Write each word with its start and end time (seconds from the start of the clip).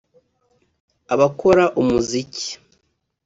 abakora 1.13 1.63
umuziki 1.81 2.49